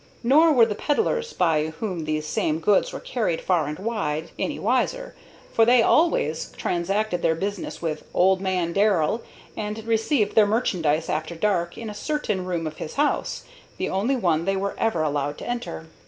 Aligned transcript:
Nor 0.23 0.51
were 0.53 0.65
the 0.65 0.73
peddlers, 0.73 1.31
by 1.31 1.67
whom 1.77 2.05
these 2.05 2.25
same 2.25 2.57
goods 2.57 2.91
were 2.91 2.99
carried 2.99 3.39
far 3.39 3.67
and 3.67 3.77
wide, 3.77 4.31
any 4.39 4.57
wiser, 4.57 5.13
for 5.53 5.63
they 5.63 5.83
always 5.83 6.49
transacted 6.57 7.21
their 7.21 7.35
business 7.35 7.83
with 7.83 8.03
"old 8.11 8.41
man" 8.41 8.73
Darrell, 8.73 9.21
and 9.55 9.83
received 9.85 10.33
their 10.33 10.47
merchandise 10.47 11.07
after 11.07 11.35
dark, 11.35 11.77
in 11.77 11.87
a 11.87 11.93
certain 11.93 12.45
room 12.45 12.65
of 12.65 12.77
his 12.77 12.95
house, 12.95 13.43
the 13.77 13.89
only 13.89 14.15
one 14.15 14.45
they 14.45 14.55
were 14.57 14.73
ever 14.79 15.03
allowed 15.03 15.37
to 15.37 15.47
enter. 15.47 15.85